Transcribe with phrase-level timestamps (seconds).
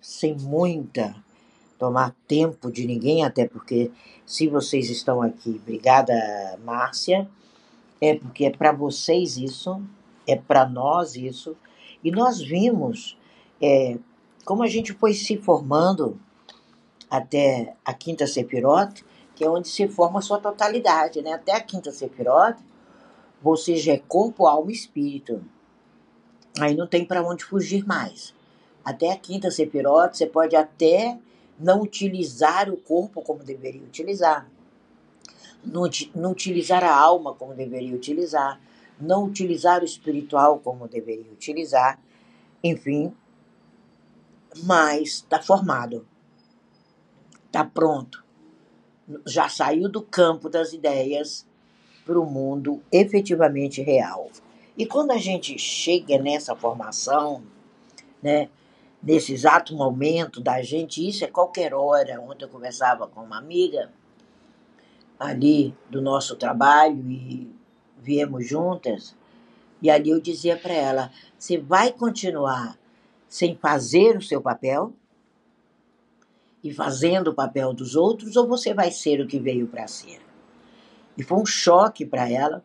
[0.00, 1.14] sem muita
[1.78, 3.90] tomar tempo de ninguém, até porque
[4.24, 6.14] se vocês estão aqui, obrigada,
[6.64, 7.28] Márcia,
[8.00, 9.82] é porque é para vocês isso,
[10.26, 11.56] é para nós isso,
[12.02, 13.18] e nós vimos
[13.60, 13.98] é,
[14.44, 16.18] como a gente foi se formando
[17.10, 19.04] até a quinta sepirote,
[19.34, 21.32] que é onde se forma a sua totalidade, né?
[21.32, 22.62] Até a quinta sepirote,
[23.42, 25.44] você já é corpo, alma e espírito.
[26.60, 28.34] Aí não tem para onde fugir mais.
[28.84, 31.18] Até a quinta sepirote, você pode até
[31.58, 34.48] não utilizar o corpo como deveria utilizar,
[35.64, 38.60] não, não utilizar a alma como deveria utilizar,
[39.00, 41.98] não utilizar o espiritual como deveria utilizar,
[42.62, 43.14] enfim,
[44.64, 46.06] mas está formado,
[47.46, 48.24] está pronto,
[49.26, 51.46] já saiu do campo das ideias
[52.04, 54.30] para o mundo efetivamente real.
[54.76, 57.42] E quando a gente chega nessa formação,
[58.22, 58.48] né,
[59.04, 62.20] nesse exato momento da gente, isso é qualquer hora.
[62.20, 63.92] Ontem eu conversava com uma amiga
[65.20, 67.54] ali do nosso trabalho e
[67.98, 69.14] viemos juntas,
[69.80, 72.78] e ali eu dizia para ela: você vai continuar
[73.28, 74.92] sem fazer o seu papel
[76.62, 80.20] e fazendo o papel dos outros, ou você vai ser o que veio para ser?
[81.16, 82.64] E foi um choque para ela.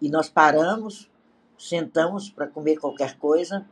[0.00, 1.10] E nós paramos,
[1.58, 3.66] sentamos para comer qualquer coisa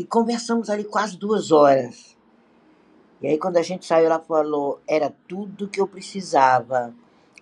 [0.00, 2.16] e conversamos ali quase duas horas.
[3.20, 6.94] E aí, quando a gente saiu, ela falou: era tudo que eu precisava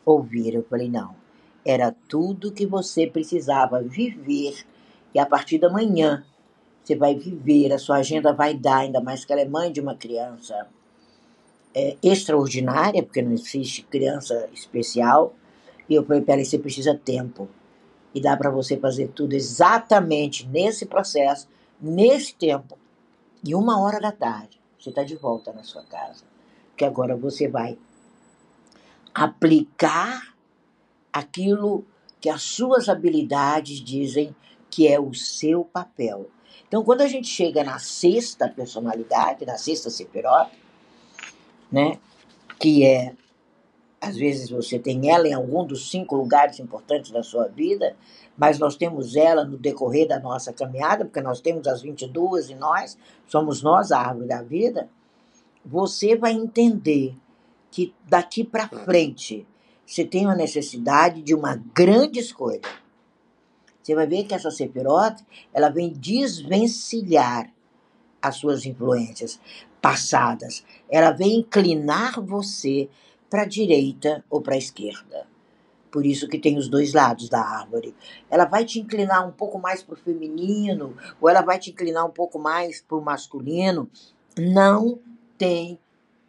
[0.04, 0.54] ouvir.
[0.54, 1.14] Eu falei: não,
[1.64, 4.56] era tudo que você precisava viver.
[5.14, 6.24] E a partir da manhã,
[6.82, 9.80] você vai viver, a sua agenda vai dar, ainda mais que ela é mãe de
[9.80, 10.66] uma criança
[11.72, 15.32] é, extraordinária, porque não existe criança especial.
[15.88, 17.48] E eu falei para ela: você precisa tempo.
[18.12, 21.46] E dá para você fazer tudo exatamente nesse processo,
[21.80, 22.78] nesse tempo.
[23.44, 26.24] E uma hora da tarde, você está de volta na sua casa.
[26.70, 27.78] Porque agora você vai
[29.14, 30.34] aplicar
[31.12, 31.84] aquilo
[32.20, 34.34] que as suas habilidades dizem
[34.70, 36.30] que é o seu papel.
[36.66, 40.50] Então, quando a gente chega na sexta personalidade, na sexta sepirota,
[41.72, 41.98] né,
[42.58, 43.14] que é
[44.00, 47.96] às vezes você tem ela em algum dos cinco lugares importantes da sua vida,
[48.36, 52.54] mas nós temos ela no decorrer da nossa caminhada, porque nós temos as 22 e
[52.54, 54.88] nós somos nós a árvore da vida.
[55.64, 57.14] Você vai entender
[57.70, 59.46] que daqui para frente
[59.84, 62.60] você tem uma necessidade de uma grande escolha.
[63.82, 67.50] Você vai ver que essa sepirote, ela vem desvencilhar
[68.20, 69.40] as suas influências
[69.80, 70.64] passadas.
[70.90, 72.88] Ela vem inclinar você
[73.28, 75.26] para a direita ou para a esquerda.
[75.90, 77.94] Por isso que tem os dois lados da árvore.
[78.30, 82.06] Ela vai te inclinar um pouco mais para o feminino, ou ela vai te inclinar
[82.06, 83.88] um pouco mais para o masculino.
[84.36, 84.98] Não
[85.36, 85.78] tem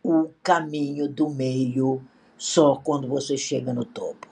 [0.04, 2.02] o caminho do meio
[2.38, 4.28] só quando você chega no topo.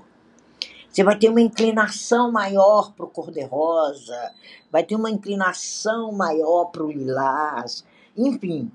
[0.89, 4.34] Você vai ter uma inclinação maior para o cor-de-rosa,
[4.72, 7.85] vai ter uma inclinação maior para o lilás.
[8.16, 8.72] Enfim,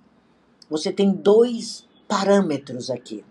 [0.71, 3.25] você tem dois parâmetros aqui.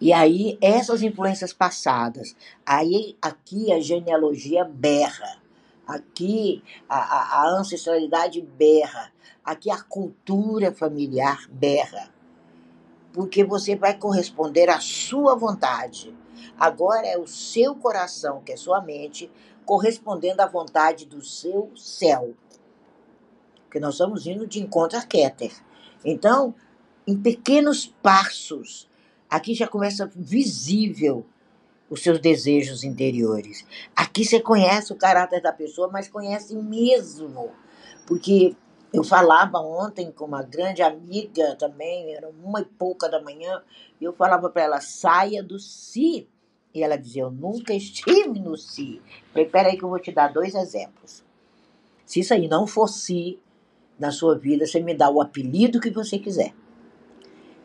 [0.00, 5.42] E aí, essas influências passadas, aí aqui a genealogia berra,
[5.86, 9.12] aqui a, a, ancestralidade berra,
[9.44, 12.14] aqui a cultura familiar berra.
[13.12, 16.14] Porque você vai corresponder à sua vontade.
[16.56, 19.28] Agora é o seu coração, que é sua mente,
[19.64, 22.34] correspondendo à vontade do seu céu.
[23.64, 25.52] Porque nós estamos indo de encontro a Keter.
[26.04, 26.54] Então,
[27.06, 28.87] em pequenos passos,
[29.30, 31.26] Aqui já começa visível
[31.90, 33.64] os seus desejos interiores.
[33.94, 37.50] Aqui você conhece o caráter da pessoa, mas conhece mesmo.
[38.06, 38.54] Porque
[38.92, 43.62] eu falava ontem com uma grande amiga também, era uma e pouca da manhã,
[44.00, 46.26] e eu falava para ela: saia do si.
[46.74, 49.02] E ela dizia: Eu nunca estive no si.
[49.32, 51.24] falei: Peraí, que eu vou te dar dois exemplos.
[52.04, 53.38] Se isso aí não for si
[53.98, 56.54] na sua vida, você me dá o apelido que você quiser.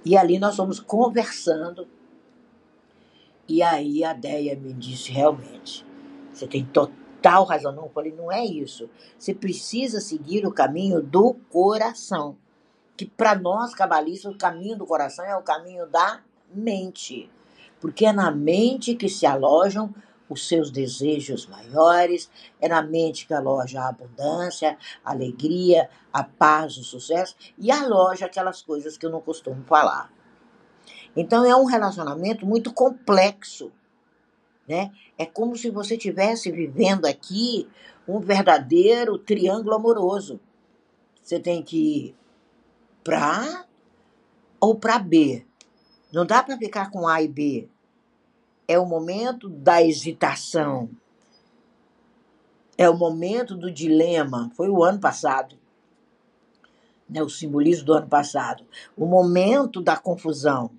[0.05, 1.87] E ali nós fomos conversando.
[3.47, 5.85] E aí a Deia me disse: realmente,
[6.31, 7.71] você tem total razão.
[7.71, 8.89] Não, eu falei: não é isso.
[9.17, 12.37] Você precisa seguir o caminho do coração.
[12.95, 16.21] Que para nós cabalistas, o caminho do coração é o caminho da
[16.53, 17.29] mente.
[17.81, 19.93] Porque é na mente que se alojam
[20.33, 26.77] os seus desejos maiores, é na mente que aloja a abundância, a alegria, a paz,
[26.77, 30.11] o sucesso e aloja aquelas coisas que eu não costumo falar.
[31.15, 33.71] Então é um relacionamento muito complexo,
[34.67, 34.91] né?
[35.17, 37.69] É como se você estivesse vivendo aqui
[38.07, 40.39] um verdadeiro triângulo amoroso.
[41.21, 42.15] Você tem que
[43.03, 43.65] para A
[44.59, 45.45] ou para B.
[46.11, 47.69] Não dá para ficar com A e B.
[48.67, 50.89] É o momento da hesitação.
[52.77, 54.51] É o momento do dilema.
[54.55, 55.57] Foi o ano passado.
[57.09, 58.65] Né, o simbolismo do ano passado.
[58.97, 60.71] O momento da confusão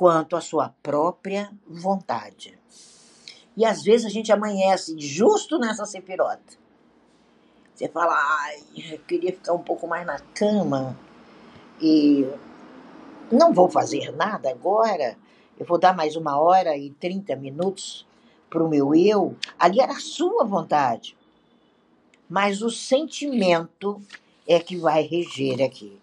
[0.00, 2.58] quanto à sua própria vontade.
[3.54, 6.58] E às vezes a gente amanhece justo nessa sepirota.
[7.74, 10.98] Você fala, ai, eu queria ficar um pouco mais na cama
[11.80, 12.26] e
[13.30, 15.18] não vou fazer nada agora.
[15.60, 18.06] Eu vou dar mais uma hora e 30 minutos
[18.48, 19.36] para o meu eu.
[19.58, 21.14] Ali era a sua vontade.
[22.26, 24.00] Mas o sentimento
[24.48, 26.00] é que vai reger aqui.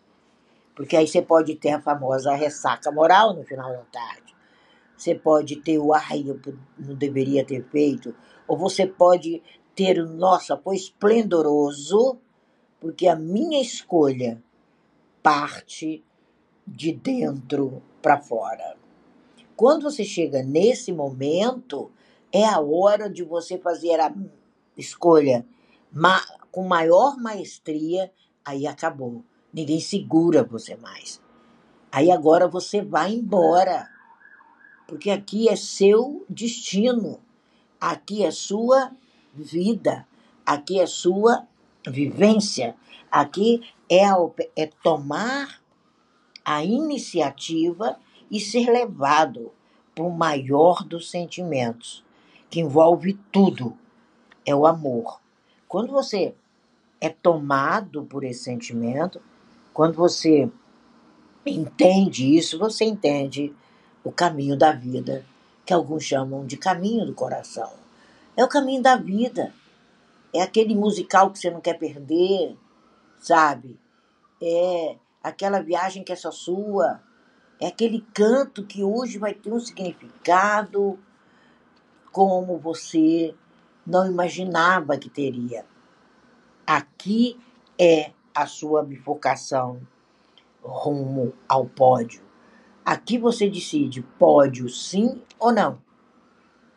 [0.75, 4.35] Porque aí você pode ter a famosa ressaca moral no final da tarde.
[4.95, 6.39] Você pode ter o ai, eu
[6.77, 8.13] não deveria ter feito.
[8.47, 9.41] Ou você pode
[9.73, 12.19] ter o nossa, foi esplendoroso,
[12.79, 14.39] porque a minha escolha
[15.23, 16.03] parte
[16.67, 18.77] de dentro para fora.
[19.57, 21.91] Quando você chega nesse momento,
[22.31, 24.13] é a hora de você fazer a
[24.77, 25.43] escolha
[25.91, 26.21] ma
[26.51, 28.11] com maior maestria,
[28.45, 29.23] aí acabou.
[29.51, 31.19] Ninguém segura você mais.
[31.91, 33.89] Aí agora você vai embora.
[34.87, 37.19] Porque aqui é seu destino.
[37.81, 38.91] Aqui é sua
[39.33, 40.07] vida.
[40.45, 41.47] Aqui é sua
[41.87, 42.75] vivência.
[43.09, 44.03] Aqui é,
[44.55, 45.61] é tomar
[46.45, 49.51] a iniciativa e ser levado
[49.93, 52.03] para o maior dos sentimentos,
[52.49, 53.77] que envolve tudo,
[54.45, 55.19] é o amor.
[55.67, 56.33] Quando você
[57.01, 59.21] é tomado por esse sentimento,
[59.73, 60.49] quando você
[61.45, 63.53] entende isso, você entende
[64.03, 65.25] o caminho da vida,
[65.65, 67.71] que alguns chamam de caminho do coração.
[68.35, 69.53] É o caminho da vida.
[70.33, 72.55] É aquele musical que você não quer perder,
[73.19, 73.79] sabe?
[74.41, 77.01] É aquela viagem que é só sua.
[77.59, 80.99] É aquele canto que hoje vai ter um significado
[82.11, 83.33] como você
[83.85, 85.65] não imaginava que teria.
[86.65, 87.39] Aqui
[87.79, 89.81] é a sua bifurcação
[90.61, 92.21] rumo ao pódio.
[92.85, 95.81] Aqui você decide pódio sim ou não.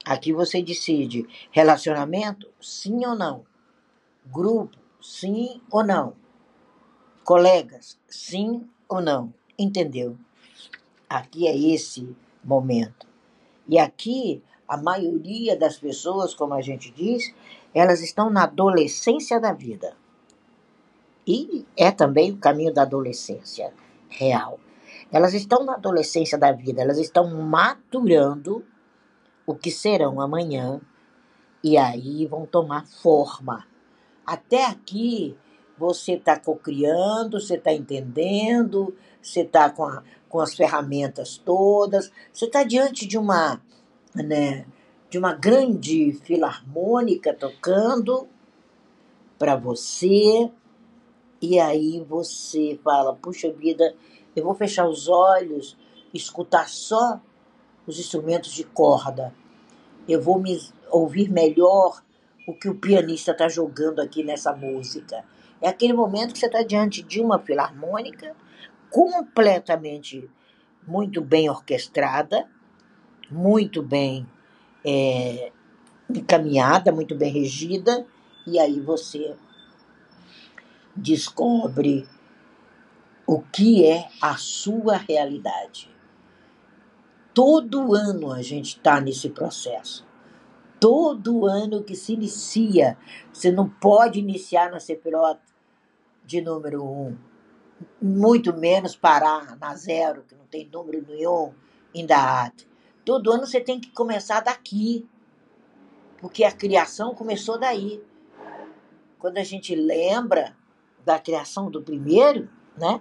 [0.05, 3.45] Aqui você decide relacionamento sim ou não.
[4.27, 6.15] Grupo sim ou não.
[7.23, 9.35] Colegas sim ou não.
[9.59, 10.17] Entendeu?
[11.11, 13.09] Aqui é esse momento.
[13.69, 17.35] E aqui a maioria das pessoas, como a gente diz,
[17.75, 19.97] elas estão na adolescência da vida.
[21.27, 23.75] E é também o caminho da adolescência
[24.09, 24.61] real.
[25.11, 28.65] Elas estão na adolescência da vida, elas estão maturando
[29.45, 30.81] o que serão amanhã
[31.65, 33.67] e aí vão tomar forma.
[34.25, 35.37] Até aqui
[35.77, 39.89] você está cocriando, você está entendendo, você está com,
[40.31, 43.61] com as ferramentas todas, você está diante de uma,
[44.15, 44.65] né,
[45.11, 48.27] de uma grande filarmônica tocando
[49.37, 50.51] para você,
[51.43, 53.95] e aí você fala, puxa vida,
[54.37, 55.77] eu vou fechar os olhos,
[56.15, 57.21] escutar só
[57.87, 59.35] os instrumentos de corda.
[60.09, 60.59] Eu vou me
[60.91, 62.03] ouvir melhor
[62.47, 65.25] o que o pianista está jogando aqui nessa música.
[65.61, 68.35] É aquele momento que você está diante de uma filarmônica
[68.91, 70.29] completamente
[70.87, 72.49] muito bem orquestrada,
[73.31, 74.27] muito bem
[74.85, 75.53] é,
[76.09, 78.07] encaminhada, muito bem regida,
[78.47, 79.37] e aí você
[80.95, 82.09] descobre
[83.27, 85.89] o que é a sua realidade.
[87.33, 90.05] Todo ano a gente está nesse processo.
[90.81, 92.99] Todo ano que se inicia,
[93.33, 95.39] você não pode iniciar na CPROT
[96.25, 97.17] de número um,
[98.01, 101.53] muito menos parar na zero, que não tem número nenhum,
[101.95, 102.69] ainda arte.
[103.05, 105.09] Todo ano você tem que começar daqui,
[106.19, 108.03] porque a criação começou daí.
[109.19, 110.57] Quando a gente lembra
[111.05, 113.01] da criação do primeiro, né?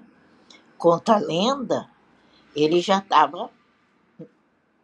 [0.78, 1.90] Conta a lenda,
[2.56, 3.52] ele já estava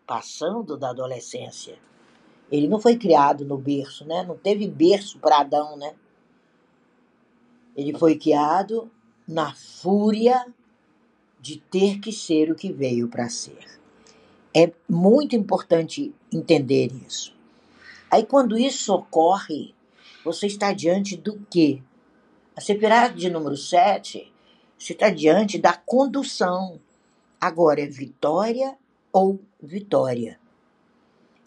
[0.05, 1.79] passando da adolescência.
[2.51, 4.23] Ele não foi criado no berço, né?
[4.23, 5.95] Não teve berço para Adão, né?
[7.75, 8.91] Ele foi criado
[9.27, 10.45] na fúria
[11.39, 13.65] de ter que ser o que veio para ser.
[14.53, 17.35] É muito importante entender isso.
[18.09, 19.75] Aí, quando isso ocorre,
[20.23, 21.81] você está diante do quê?
[22.55, 24.31] A separada de número 7,
[24.77, 26.79] você está diante da condução.
[27.39, 28.77] Agora é vitória
[29.11, 30.39] ou vitória.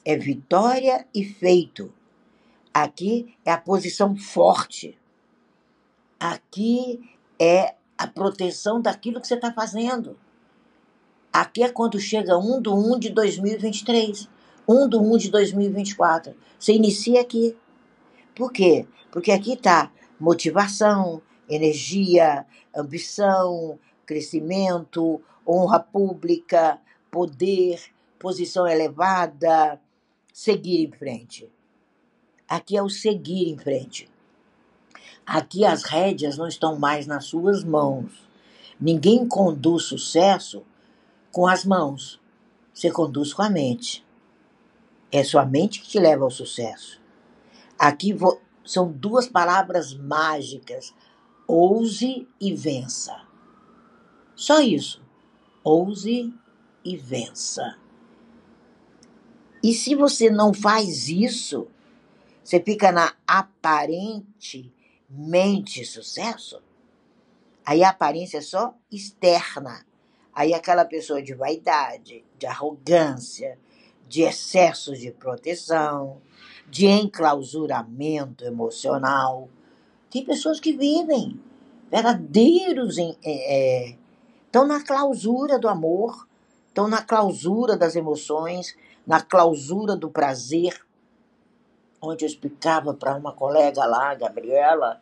[0.05, 1.93] É vitória e feito.
[2.73, 4.99] Aqui é a posição forte.
[6.21, 7.01] Aqui
[7.39, 10.17] é a proteção daquilo que você está fazendo.
[11.33, 14.29] Aqui é quando chega 1 do 1 de 2023,
[14.67, 16.35] 1 do 1 de 2024.
[16.59, 17.57] Você inicia aqui.
[18.35, 18.87] Por quê?
[19.11, 26.79] Porque aqui está motivação, energia, ambição, crescimento, honra pública,
[27.11, 27.81] poder,
[28.19, 29.81] posição elevada,
[30.33, 31.51] seguir em frente.
[32.49, 34.09] Aqui é o seguir em frente.
[35.29, 38.27] Aqui as rédeas não estão mais nas suas mãos.
[38.81, 40.65] Ninguém conduz sucesso
[41.31, 42.19] com as mãos.
[42.73, 44.03] Você conduz com a mente.
[45.13, 46.99] É sua mente que te leva ao sucesso.
[47.79, 48.17] Aqui
[48.65, 50.95] são duas palavras mágicas:
[51.47, 53.21] ouse e vença.
[54.35, 55.03] Só isso.
[55.63, 56.33] Ouse
[56.83, 57.77] e vença.
[59.63, 61.69] E se você não faz isso,
[62.43, 64.73] você fica na aparente
[65.09, 66.63] mente sucesso,
[67.65, 69.85] aí a aparência é só externa.
[70.35, 73.59] Aí aquela pessoa de vaidade, de arrogância,
[74.09, 76.21] de excesso de proteção,
[76.69, 79.49] de enclausuramento emocional.
[80.11, 81.41] Tem pessoas que vivem
[81.91, 83.97] verdadeiros em, é,
[84.47, 86.27] estão na clausura do amor,
[86.69, 90.85] estão na clausura das emoções, na clausura do prazer,
[92.01, 95.01] onde eu explicava para uma colega lá, Gabriela,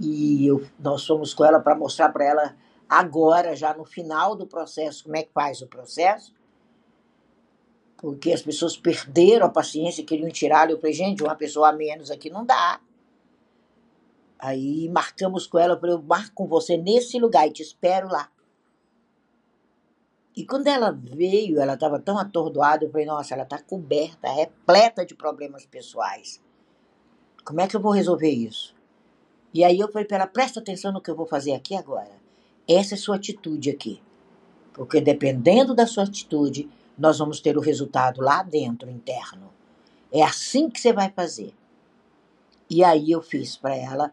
[0.00, 2.56] e eu, nós fomos com ela para mostrar para ela
[2.88, 6.32] agora, já no final do processo, como é que faz o processo.
[7.96, 10.70] Porque as pessoas perderam a paciência, queriam tirar.
[10.70, 12.80] Eu falei, gente, uma pessoa a menos aqui não dá.
[14.38, 18.08] Aí marcamos com ela, eu falei, eu marco com você nesse lugar e te espero
[18.08, 18.30] lá.
[20.40, 25.04] E quando ela veio, ela estava tão atordoada, eu falei, nossa, ela está coberta, repleta
[25.04, 26.42] de problemas pessoais.
[27.44, 28.74] Como é que eu vou resolver isso?
[29.52, 32.12] E aí eu falei para ela, presta atenção no que eu vou fazer aqui agora.
[32.66, 34.02] Essa é sua atitude aqui.
[34.72, 39.52] Porque dependendo da sua atitude, nós vamos ter o resultado lá dentro, interno.
[40.10, 41.52] É assim que você vai fazer.
[42.70, 44.10] E aí eu fiz para ela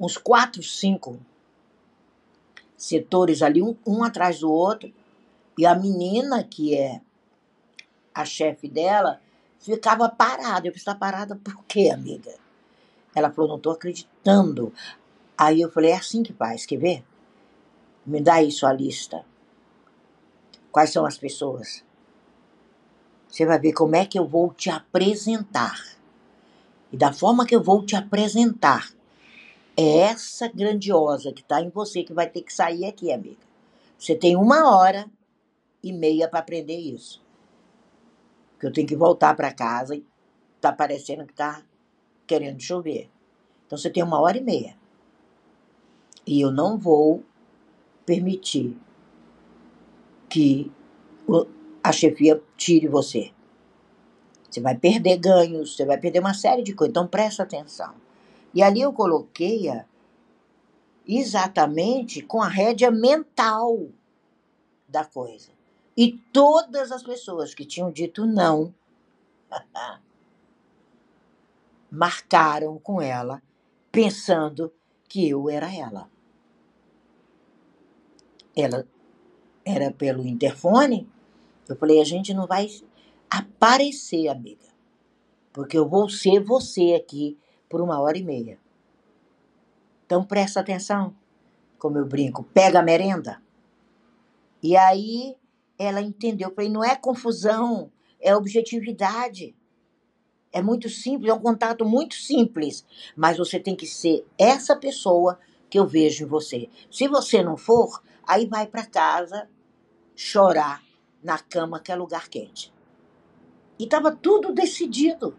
[0.00, 1.18] uns quatro, cinco
[2.78, 4.90] setores ali, um, um atrás do outro,
[5.58, 7.00] e a menina, que é
[8.14, 9.20] a chefe dela,
[9.58, 10.66] ficava parada.
[10.66, 12.34] Eu falei, está parada por quê, amiga?
[13.14, 14.72] Ela falou, não estou acreditando.
[15.36, 17.04] Aí eu falei, é assim que faz, quer ver?
[18.04, 19.24] Me dá aí sua lista.
[20.70, 21.82] Quais são as pessoas?
[23.28, 25.82] Você vai ver como é que eu vou te apresentar.
[26.92, 28.90] E da forma que eu vou te apresentar,
[29.76, 33.44] é essa grandiosa que está em você que vai ter que sair aqui, amiga.
[33.98, 35.10] Você tem uma hora
[35.88, 37.24] e meia para aprender isso.
[38.58, 40.04] Que eu tenho que voltar para casa e
[40.60, 41.62] tá parecendo que tá
[42.26, 43.08] querendo chover.
[43.66, 44.76] Então você tem uma hora e meia.
[46.26, 47.22] E eu não vou
[48.04, 48.76] permitir
[50.28, 50.72] que
[51.82, 53.30] a chefia tire você.
[54.50, 56.90] Você vai perder ganhos, você vai perder uma série de coisas.
[56.90, 57.94] Então presta atenção.
[58.52, 59.84] E ali eu coloquei-a
[61.06, 63.88] exatamente com a rédea mental
[64.88, 65.55] da coisa.
[65.96, 68.74] E todas as pessoas que tinham dito não
[71.90, 73.42] marcaram com ela,
[73.90, 74.72] pensando
[75.08, 76.10] que eu era ela.
[78.54, 78.86] Ela
[79.64, 81.08] era pelo interfone.
[81.68, 82.68] Eu falei: a gente não vai
[83.30, 84.66] aparecer, amiga,
[85.52, 87.38] porque eu vou ser você aqui
[87.68, 88.58] por uma hora e meia.
[90.04, 91.16] Então presta atenção,
[91.78, 93.42] como eu brinco, pega a merenda.
[94.62, 95.36] E aí
[95.78, 96.48] ela entendeu.
[96.48, 97.90] Eu falei, não é confusão,
[98.20, 99.54] é objetividade.
[100.52, 102.84] É muito simples, é um contato muito simples.
[103.14, 106.68] Mas você tem que ser essa pessoa que eu vejo em você.
[106.90, 109.48] Se você não for, aí vai para casa
[110.14, 110.82] chorar
[111.22, 112.72] na cama que é lugar quente.
[113.78, 115.36] E estava tudo decidido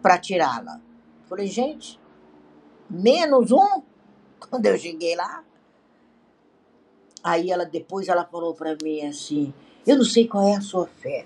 [0.00, 0.80] para tirá-la.
[1.28, 2.00] Falei, gente,
[2.88, 3.82] menos um.
[4.50, 5.44] Quando eu cheguei lá,
[7.24, 9.54] Aí ela depois ela falou para mim assim:
[9.86, 11.24] "Eu não sei qual é a sua fé",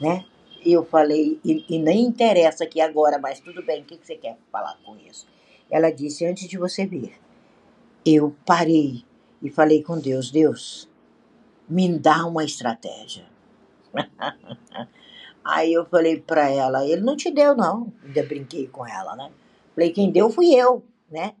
[0.00, 0.26] né?
[0.64, 3.82] E eu falei: e, e, nem interessa aqui agora, mas tudo bem.
[3.82, 5.28] O que, que você quer falar com isso?"
[5.70, 7.14] Ela disse: "Antes de você vir,
[8.04, 9.04] eu parei
[9.40, 10.90] e falei com Deus: Deus,
[11.68, 13.26] me dá uma estratégia."
[15.44, 19.30] Aí eu falei para ela: "Ele não te deu não." Ainda brinquei com ela, né?
[19.72, 21.34] Falei: "Quem deu fui eu, né?"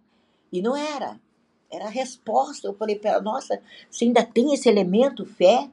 [0.52, 1.20] E não era.
[1.70, 2.66] Era a resposta.
[2.66, 5.70] Eu falei para ela, nossa, você ainda tem esse elemento fé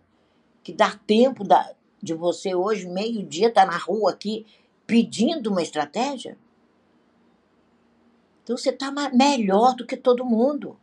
[0.64, 4.46] que dá tempo da, de você hoje, meio-dia, tá na rua aqui
[4.86, 6.38] pedindo uma estratégia?
[8.44, 10.78] Então você está melhor do que todo mundo.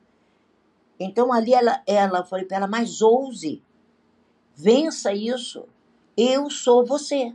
[0.99, 3.63] Então ali ela, ela falei para ela, mas ouse,
[4.55, 5.67] vença isso.
[6.17, 7.35] Eu sou você.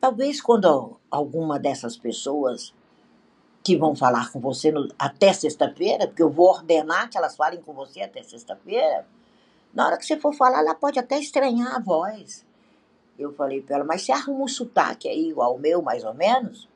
[0.00, 2.74] Talvez quando alguma dessas pessoas
[3.62, 7.60] que vão falar com você no, até sexta-feira, porque eu vou ordenar que elas falem
[7.60, 9.06] com você até sexta-feira,
[9.74, 12.44] na hora que você for falar, ela pode até estranhar a voz.
[13.18, 16.14] Eu falei para ela, mas você arruma um sotaque aí igual o meu, mais ou
[16.14, 16.68] menos?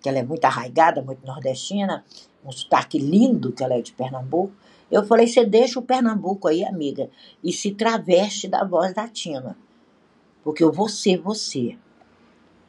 [0.00, 2.04] Que ela é muito arraigada, muito nordestina,
[2.44, 4.52] um sotaque lindo, que ela é de Pernambuco.
[4.90, 7.10] Eu falei, você deixa o Pernambuco aí, amiga,
[7.42, 9.56] e se traveste da voz da Tina.
[10.44, 11.76] Porque eu vou ser você.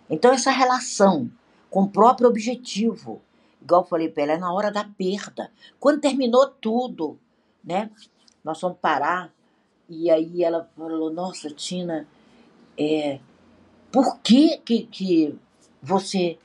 [0.10, 1.30] Então, essa relação
[1.70, 3.22] com o próprio objetivo,
[3.62, 5.52] igual eu falei para ela, é na hora da perda.
[5.80, 7.18] Quando terminou tudo,
[7.64, 7.90] né?
[8.44, 9.34] Nós fomos parar,
[9.88, 12.08] e aí ela falou, nossa, Tina,
[12.78, 13.20] é,
[13.92, 15.36] por que, que, que
[15.82, 16.38] você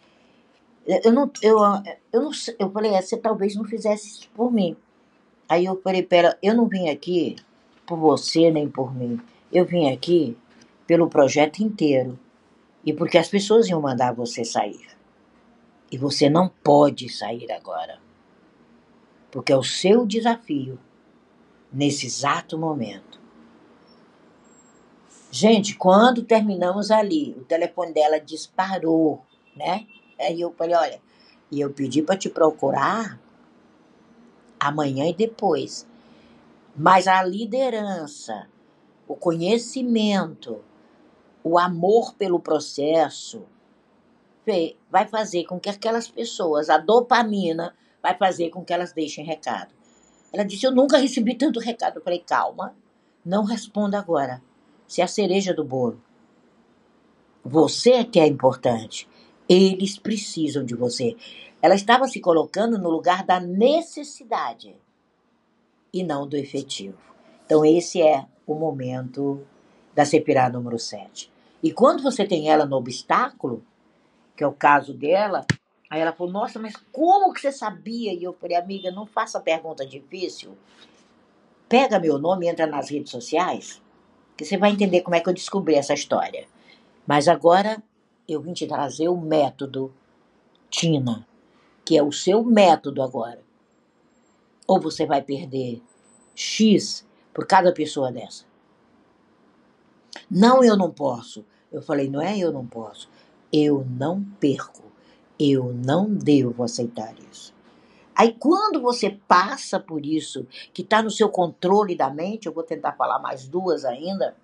[0.87, 1.59] eu não, eu,
[2.12, 4.76] eu não eu falei, é, você talvez não fizesse isso por mim.
[5.49, 7.37] Aí eu falei, pera, eu não vim aqui
[7.87, 9.18] por você nem por mim.
[9.50, 10.37] Eu vim aqui
[10.87, 12.18] pelo projeto inteiro.
[12.85, 14.93] E porque as pessoas iam mandar você sair.
[15.94, 18.00] E você não pode sair agora.
[19.30, 20.76] Porque é o seu desafio
[21.72, 23.20] nesse exato momento.
[25.30, 29.24] Gente, quando terminamos ali, o telefone dela disparou,
[29.54, 29.86] né?
[30.18, 31.02] Aí eu falei, olha,
[31.48, 33.20] e eu pedi para te procurar
[34.58, 35.86] amanhã e depois.
[36.74, 38.48] Mas a liderança,
[39.06, 40.60] o conhecimento,
[41.44, 43.46] o amor pelo processo,
[44.90, 49.74] vai fazer com que aquelas pessoas, a dopamina, vai fazer com que elas deixem recado.
[50.32, 51.96] Ela disse: Eu nunca recebi tanto recado.
[51.96, 52.76] Eu falei: Calma,
[53.24, 54.42] não responda agora.
[54.86, 56.00] Se é a cereja do bolo.
[57.44, 59.08] Você é que é importante.
[59.48, 61.16] Eles precisam de você.
[61.60, 64.76] Ela estava se colocando no lugar da necessidade
[65.92, 66.98] e não do efetivo.
[67.46, 69.46] Então, esse é o momento
[69.95, 71.30] da Sepirá número 7.
[71.62, 73.64] E quando você tem ela no obstáculo,
[74.36, 75.47] que é o caso dela,
[75.88, 78.12] aí ela falou: Nossa, mas como que você sabia?
[78.12, 80.56] E eu falei: Amiga, não faça pergunta difícil.
[81.68, 83.82] Pega meu nome e entra nas redes sociais,
[84.36, 86.47] que você vai entender como é que eu descobri essa história.
[87.06, 87.82] Mas agora
[88.28, 89.92] eu vim te trazer o método
[90.70, 91.26] Tina,
[91.84, 93.42] que é o seu método agora.
[94.66, 95.82] Ou você vai perder
[96.34, 98.44] X por cada pessoa dessa.
[100.30, 101.44] Não, eu não posso.
[101.70, 103.08] Eu falei, não é eu não posso.
[103.56, 104.82] Eu não perco.
[105.38, 107.54] Eu não devo aceitar isso.
[108.17, 112.62] Aí, quando você passa por isso, que está no seu controle da mente, eu vou
[112.62, 114.36] tentar falar mais duas ainda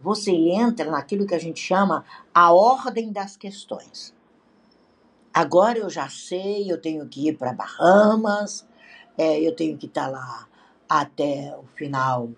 [0.00, 4.14] você entra naquilo que a gente chama a ordem das questões.
[5.32, 8.66] Agora eu já sei, eu tenho que ir para Bahamas,
[9.16, 10.48] é, eu tenho que estar tá lá
[10.88, 12.30] até o final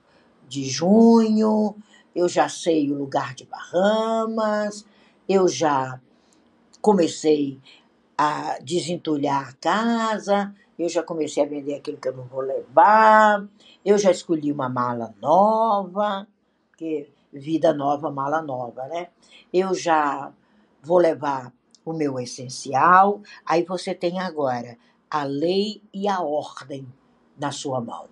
[0.48, 1.76] de junho,
[2.14, 4.84] eu já sei o lugar de Bahamas,
[5.28, 6.00] eu já
[6.80, 7.60] comecei
[8.16, 13.46] a desentulhar a casa, eu já comecei a vender aquilo que eu não vou levar,
[13.84, 16.26] eu já escolhi uma mala nova,
[16.70, 19.08] porque vida nova, mala nova, né?
[19.52, 20.32] Eu já
[20.82, 21.52] vou levar
[21.84, 24.76] o meu essencial, aí você tem agora
[25.10, 26.86] a lei e a ordem
[27.38, 28.11] na sua mão.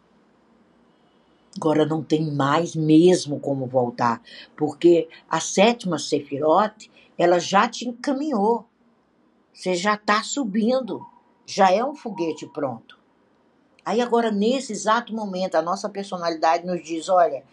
[1.61, 4.23] Agora não tem mais mesmo como voltar,
[4.57, 8.65] porque a sétima Sefirote, ela já te encaminhou.
[9.53, 11.05] Você já está subindo,
[11.45, 12.99] já é um foguete pronto.
[13.85, 17.45] Aí agora, nesse exato momento, a nossa personalidade nos diz: olha,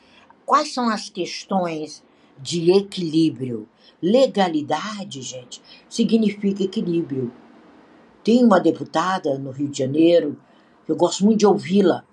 [0.48, 2.02] Quais são as questões
[2.40, 3.68] de equilíbrio?
[4.02, 7.34] Legalidade, gente, significa equilíbrio.
[8.24, 10.40] Tem uma deputada no Rio de Janeiro,
[10.88, 12.06] eu gosto muito de ouvi-la.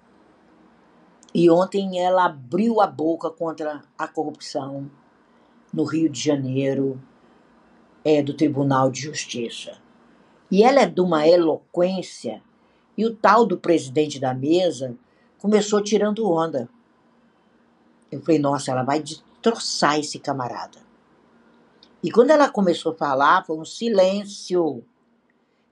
[1.34, 4.88] E ontem ela abriu a boca contra a corrupção
[5.72, 7.02] no Rio de Janeiro,
[8.04, 9.78] é, do Tribunal de Justiça.
[10.48, 12.40] E ela é de uma eloquência,
[12.96, 14.96] e o tal do presidente da mesa
[15.38, 16.68] começou tirando onda.
[18.12, 20.78] Eu falei, nossa, ela vai destroçar esse camarada.
[22.00, 24.84] E quando ela começou a falar, foi um silêncio.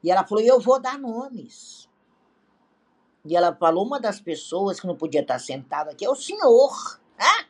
[0.03, 1.88] E ela falou, eu vou dar nomes.
[3.25, 6.99] E ela falou, uma das pessoas que não podia estar sentada aqui é o senhor.
[7.19, 7.45] Ah!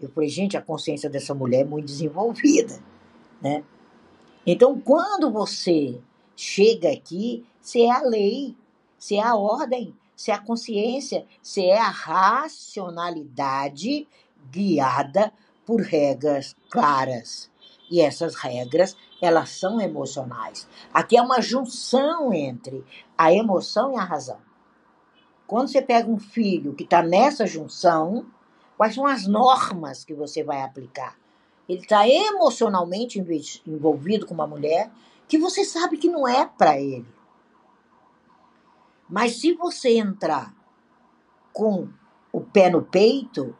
[0.00, 2.80] Eu falei, gente, a consciência dessa mulher é muito desenvolvida,
[3.42, 3.64] né?
[4.46, 6.00] Então, quando você
[6.34, 8.56] chega aqui, você é a lei,
[8.96, 14.08] você é a ordem, se é a consciência, se é a racionalidade
[14.50, 15.30] guiada
[15.66, 17.50] por regras claras.
[17.90, 20.68] E essas regras, elas são emocionais.
[20.92, 22.84] Aqui é uma junção entre
[23.16, 24.38] a emoção e a razão.
[25.46, 28.26] Quando você pega um filho que está nessa junção,
[28.76, 31.16] quais são as normas que você vai aplicar?
[31.68, 33.18] Ele está emocionalmente
[33.66, 34.90] envolvido com uma mulher
[35.26, 37.06] que você sabe que não é para ele.
[39.08, 40.54] Mas se você entrar
[41.52, 41.88] com
[42.32, 43.56] o pé no peito,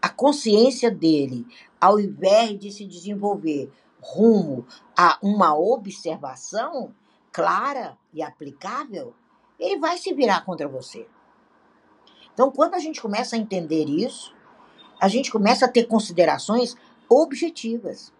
[0.00, 1.46] a consciência dele,
[1.80, 6.94] ao invés de se desenvolver rumo a uma observação
[7.32, 9.14] clara e aplicável,
[9.58, 11.06] ele vai se virar contra você.
[12.32, 14.34] Então, quando a gente começa a entender isso,
[15.00, 16.76] a gente começa a ter considerações
[17.08, 18.12] objetivas.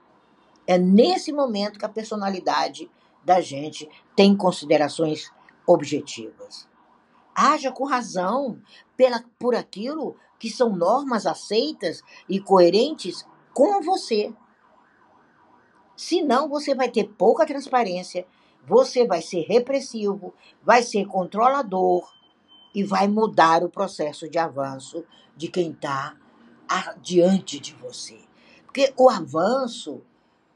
[0.67, 2.91] É nesse momento que a personalidade
[3.25, 5.31] da gente tem considerações
[5.67, 6.69] objetivas.
[7.35, 8.61] Haja com razão
[8.97, 13.27] pela, por aquilo que são normas aceitas e coerentes
[13.59, 14.33] com você.
[15.97, 18.25] Senão, você vai ter pouca transparência,
[18.65, 22.09] você vai ser repressivo, vai ser controlador
[22.73, 25.05] e vai mudar o processo de avanço
[25.37, 26.17] de quem está
[27.03, 28.21] diante de você.
[28.65, 30.03] Porque o avanço,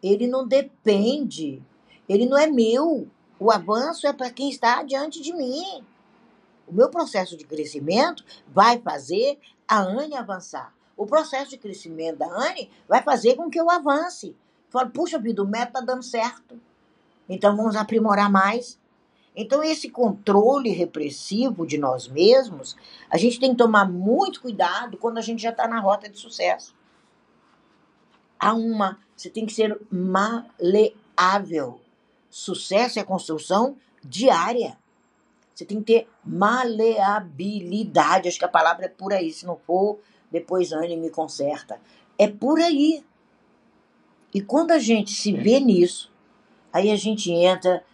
[0.01, 1.61] ele não depende,
[2.09, 3.09] ele não é meu.
[3.37, 5.85] O avanço é para quem está diante de mim.
[6.69, 10.73] O meu processo de crescimento vai fazer a Anne avançar.
[10.97, 14.37] O processo de crescimento da Anne vai fazer com que eu avance.
[14.69, 16.61] Falo, puxa vida, o método está dando certo.
[17.29, 18.81] Então vamos aprimorar mais.
[19.35, 22.77] Então, esse controle repressivo de nós mesmos,
[23.09, 26.19] a gente tem que tomar muito cuidado quando a gente já está na rota de
[26.19, 26.75] sucesso.
[28.39, 31.81] Há uma, você tem que ser maleável.
[32.29, 34.77] Sucesso é construção diária.
[35.55, 38.29] Você tem que ter maleabilidade.
[38.29, 39.33] Acho que a palavra é por aí.
[39.33, 40.01] Se não for,
[40.33, 41.79] depois Anne me conserta.
[42.19, 43.05] É por aí.
[44.33, 46.11] E quando a gente se vê nisso,
[46.73, 47.85] aí a gente entra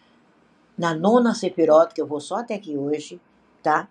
[0.76, 3.20] na nona sepirota, que eu vou só até aqui hoje,
[3.60, 3.88] tá?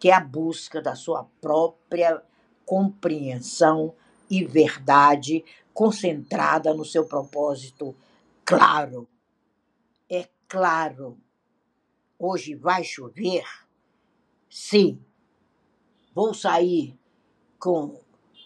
[0.00, 2.22] Que é a busca da sua própria
[2.64, 3.94] compreensão
[4.30, 5.44] e verdade
[5.74, 7.94] concentrada no seu propósito
[8.46, 9.06] claro.
[10.08, 11.18] É claro.
[12.18, 13.44] Hoje vai chover?
[14.48, 14.98] Sim.
[16.14, 16.96] Vou sair
[17.58, 17.98] com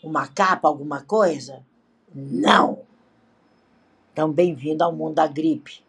[0.03, 1.65] uma capa, alguma coisa?
[2.15, 2.81] Não.
[4.13, 5.83] Então, bem-vindo ao mundo da gripe.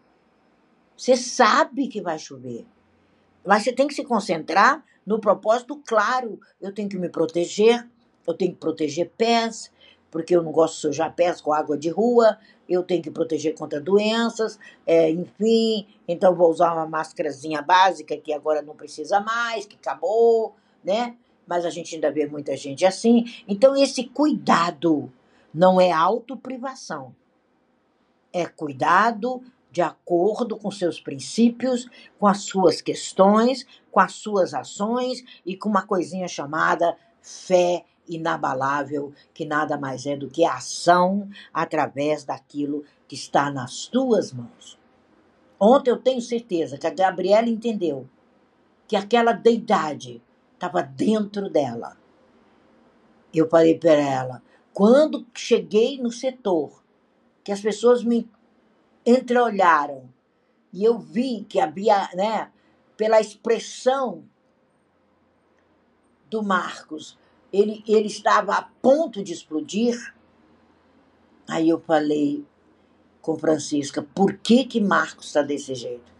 [0.96, 2.66] Você sabe que vai chover.
[3.46, 6.40] Mas você tem que se concentrar no propósito claro.
[6.62, 7.88] Eu tenho que me proteger,
[8.28, 9.72] eu tenho que proteger pés,
[10.12, 13.56] porque eu não gosto de sujar pés com água de rua, eu tenho que proteger
[13.56, 19.66] contra doenças, é, enfim, então vou usar uma máscarazinha básica que agora não precisa mais,
[19.66, 21.16] que acabou, né?
[21.50, 23.26] Mas a gente ainda vê muita gente assim.
[23.48, 25.12] Então, esse cuidado
[25.52, 27.16] não é autoprivação
[28.32, 35.24] é cuidado de acordo com seus princípios, com as suas questões, com as suas ações
[35.46, 42.24] e com uma coisinha chamada fé inabalável, que nada mais é do que ação através
[42.24, 44.80] daquilo que está nas tuas mãos.
[45.60, 48.10] Ontem eu tenho certeza que a Gabriela entendeu
[48.88, 50.22] que aquela deidade
[50.60, 51.98] estava dentro dela.
[53.34, 54.44] Eu falei para ela,
[54.74, 56.84] quando cheguei no setor
[57.44, 58.30] que as pessoas me
[59.06, 60.10] entreolharam
[60.74, 62.52] e eu vi que havia, né,
[62.98, 64.26] pela expressão
[66.30, 67.18] do Marcos,
[67.52, 70.14] ele, ele estava a ponto de explodir.
[71.48, 72.46] Aí eu falei
[73.22, 76.12] com Francisca, por que que Marcos está desse jeito?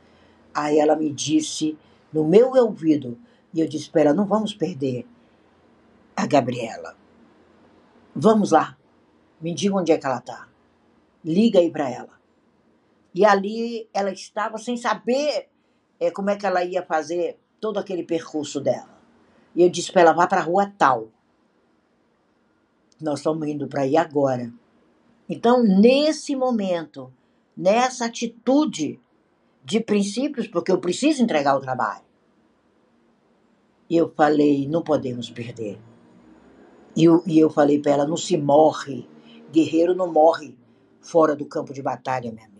[0.54, 1.78] Aí ela me disse
[2.12, 3.18] no meu ouvido,
[3.54, 5.08] e eu disse, espera, não vamos perder
[6.16, 6.96] a Gabriela.
[8.16, 8.78] Vamos lá,
[9.40, 10.50] me diga onde é que ela está
[11.24, 12.20] liga aí para ela.
[13.14, 15.50] E ali ela estava sem saber
[16.00, 18.98] é, como é que ela ia fazer todo aquele percurso dela.
[19.56, 21.10] E eu disse para ela: vá para a rua tal.
[23.02, 24.52] Nós estamos indo para aí agora.
[25.28, 27.12] Então, nesse momento,
[27.56, 29.00] nessa atitude
[29.64, 32.04] de princípios, porque eu preciso entregar o trabalho.
[33.90, 35.80] E eu falei: não podemos perder.
[36.96, 39.08] E eu, e eu falei para ela: não se morre.
[39.52, 40.56] Guerreiro não morre
[41.02, 42.60] fora do campo de batalha, minha amiga.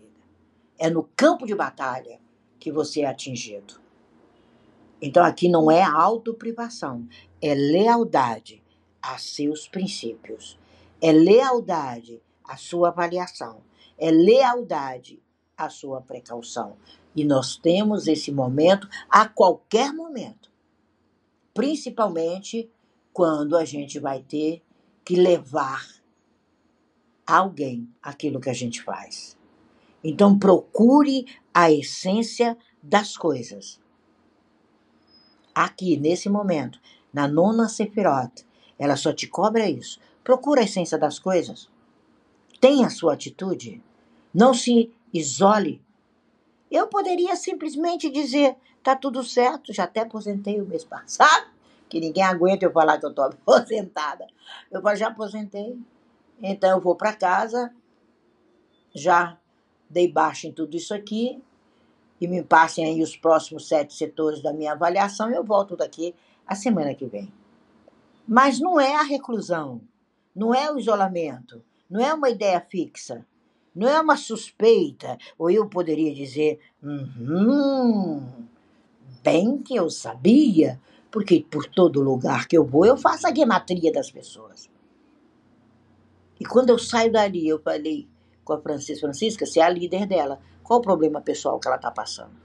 [0.78, 2.18] É no campo de batalha
[2.58, 3.80] que você é atingido.
[5.00, 7.08] Então aqui não é autoprivação,
[7.40, 8.62] é lealdade
[9.00, 10.58] a seus princípios,
[11.00, 13.62] é lealdade à sua avaliação,
[13.96, 15.22] é lealdade
[15.56, 16.76] à sua precaução.
[17.16, 20.49] E nós temos esse momento a qualquer momento,
[21.60, 22.70] principalmente
[23.12, 24.62] quando a gente vai ter
[25.04, 25.86] que levar
[27.26, 29.36] alguém aquilo que a gente faz.
[30.02, 33.78] Então procure a essência das coisas.
[35.54, 36.80] Aqui, nesse momento,
[37.12, 38.46] na nona Sefirot,
[38.78, 40.00] ela só te cobra isso.
[40.24, 41.68] Procura a essência das coisas.
[42.58, 43.82] Tenha a sua atitude.
[44.32, 45.82] Não se isole.
[46.70, 51.50] Eu poderia simplesmente dizer: tá tudo certo, já até aposentei o mês passado,
[51.88, 54.26] que ninguém aguenta eu falar que eu tô aposentada.
[54.70, 55.78] Eu já aposentei.
[56.42, 57.74] Então eu vou para casa,
[58.94, 59.36] já
[59.88, 61.42] dei baixa em tudo isso aqui,
[62.20, 66.14] e me passem aí os próximos sete setores da minha avaliação eu volto daqui
[66.46, 67.32] a semana que vem.
[68.26, 69.80] Mas não é a reclusão,
[70.34, 73.26] não é o isolamento, não é uma ideia fixa,
[73.74, 78.26] não é uma suspeita, ou eu poderia dizer, uhum,
[79.22, 80.80] bem que eu sabia,
[81.10, 84.70] porque por todo lugar que eu vou eu faço a gematria das pessoas.
[86.38, 88.08] E quando eu saio dali, eu falei
[88.44, 90.40] com a Francisca, Francisca, você é a líder dela.
[90.62, 92.40] Qual o problema pessoal que ela está passando?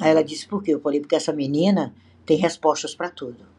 [0.00, 0.74] Aí ela disse, por quê?
[0.74, 1.94] Eu falei, porque essa menina
[2.26, 3.53] tem respostas para tudo.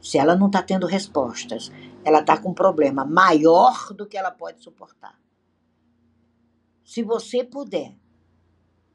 [0.00, 1.72] Se ela não está tendo respostas,
[2.04, 5.18] ela está com um problema maior do que ela pode suportar.
[6.84, 7.96] Se você puder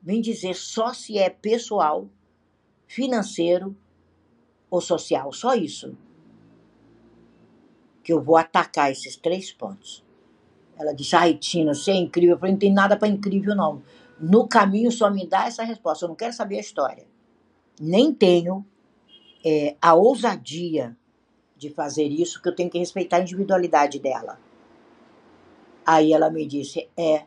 [0.01, 2.09] me dizer só se é pessoal,
[2.87, 3.75] financeiro
[4.69, 5.97] ou social, só isso,
[8.03, 10.03] que eu vou atacar esses três pontos.
[10.77, 12.35] Ela disse, ai, Tina, você é incrível.
[12.35, 13.83] Eu falei, não tem nada para incrível, não.
[14.19, 16.05] No caminho só me dá essa resposta.
[16.05, 17.07] Eu não quero saber a história.
[17.79, 18.65] Nem tenho
[19.43, 20.95] é, a ousadia
[21.57, 24.39] de fazer isso, que eu tenho que respeitar a individualidade dela.
[25.85, 27.25] Aí ela me disse, é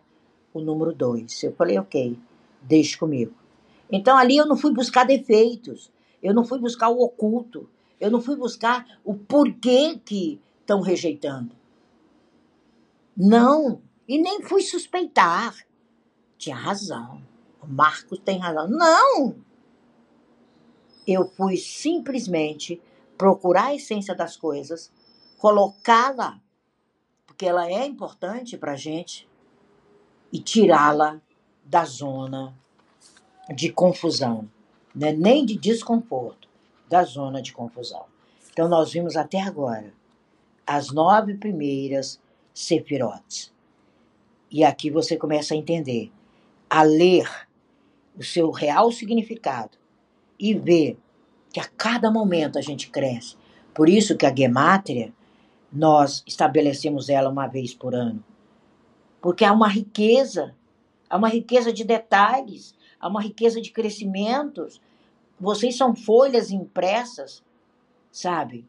[0.53, 1.42] o número dois.
[1.42, 2.18] Eu falei, ok,
[2.61, 3.35] deixe comigo.
[3.90, 5.90] Então ali eu não fui buscar defeitos,
[6.22, 7.68] eu não fui buscar o oculto,
[8.00, 11.55] eu não fui buscar o porquê que estão rejeitando.
[13.16, 15.55] Não, e nem fui suspeitar.
[16.37, 17.22] Tinha razão.
[17.62, 18.68] O Marcos tem razão.
[18.68, 19.37] Não!
[21.07, 22.81] Eu fui simplesmente
[23.17, 24.90] procurar a essência das coisas,
[25.38, 26.40] colocá-la,
[27.27, 29.29] porque ela é importante para a gente,
[30.33, 31.21] e tirá-la
[31.64, 32.55] da zona
[33.55, 34.51] de confusão,
[34.95, 35.12] né?
[35.12, 36.49] nem de desconforto,
[36.88, 38.07] da zona de confusão.
[38.51, 39.93] Então, nós vimos até agora
[40.67, 42.21] as nove primeiras
[42.53, 43.53] sefirotes.
[44.51, 46.12] E aqui você começa a entender,
[46.71, 47.29] a ler
[48.17, 49.77] o seu real significado
[50.38, 50.99] e ver
[51.53, 53.37] que a cada momento a gente cresce.
[53.73, 55.12] Por isso que a gemátria,
[55.73, 58.25] nós estabelecemos ela uma vez por ano.
[59.20, 60.55] Porque há uma riqueza,
[61.09, 64.81] há uma riqueza de detalhes, há uma riqueza de crescimentos.
[65.40, 67.42] Vocês são folhas impressas,
[68.12, 68.64] sabe?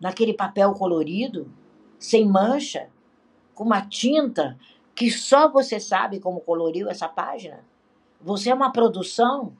[0.00, 1.50] Naquele papel colorido,
[1.98, 2.88] sem mancha,
[3.54, 4.58] com uma tinta
[4.94, 7.64] que só você sabe como coloriu essa página.
[8.20, 9.52] Você é uma produção,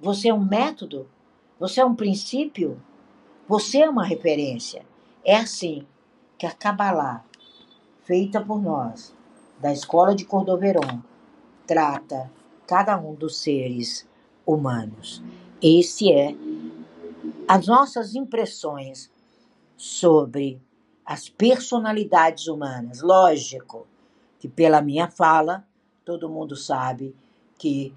[0.00, 1.06] você é um método,
[1.58, 2.82] você é um princípio,
[3.46, 4.84] você é uma referência.
[5.24, 5.86] É assim
[6.38, 7.24] que a Kabbalah,
[8.04, 9.14] feita por nós,
[9.60, 11.02] da Escola de Cordoveron,
[11.66, 12.32] trata
[12.66, 14.08] cada um dos seres
[14.46, 15.22] humanos.
[15.62, 16.34] Esse é
[17.46, 19.10] as nossas impressões
[19.76, 20.62] sobre
[21.04, 23.02] as personalidades humanas.
[23.02, 23.86] Lógico
[24.38, 25.66] que, pela minha fala,
[26.04, 27.14] todo mundo sabe
[27.58, 27.92] que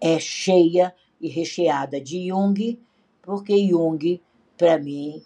[0.00, 2.80] é cheia e recheada de Jung,
[3.22, 4.20] porque Jung,
[4.56, 5.22] para mim,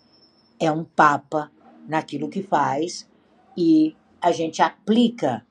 [0.58, 1.50] é um papa
[1.86, 3.08] naquilo que faz
[3.56, 5.46] e a gente aplica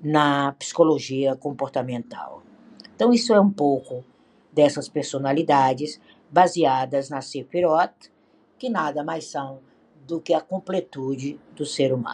[0.00, 2.42] na psicologia comportamental.
[2.94, 4.04] Então, isso é um pouco
[4.52, 6.00] dessas personalidades
[6.30, 7.92] baseadas na Sefirot,
[8.58, 9.60] que nada mais são
[10.06, 12.08] do que a completude do ser humano.